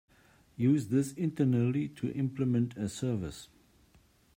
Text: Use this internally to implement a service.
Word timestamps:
Use 0.57 0.87
this 0.87 1.13
internally 1.13 1.87
to 1.87 2.11
implement 2.13 2.75
a 2.75 2.89
service. 2.89 3.49